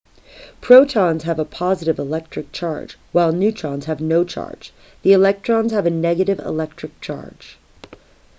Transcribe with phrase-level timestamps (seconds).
[0.61, 5.91] protons have a positive electric charge while neutrons have no charge the electrons have a
[5.91, 7.59] negative electric charge